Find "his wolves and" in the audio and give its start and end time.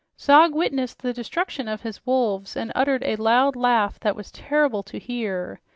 1.83-2.71